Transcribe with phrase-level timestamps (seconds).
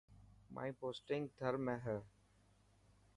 [0.53, 1.97] مائي پوسٽنگ ٿر ۾ هي.